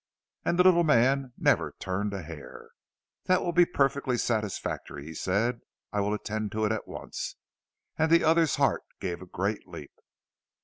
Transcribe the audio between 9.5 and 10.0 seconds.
leap.